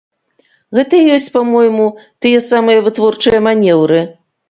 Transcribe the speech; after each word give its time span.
Гэта 0.77 0.93
і 1.01 1.11
ёсць, 1.17 1.27
па-мойму, 1.35 1.87
тыя 2.27 2.43
самыя 2.51 2.79
вытворчыя 2.91 3.47
манеўры. 3.53 4.07